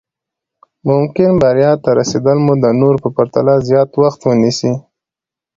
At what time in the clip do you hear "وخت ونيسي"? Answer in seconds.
4.01-4.73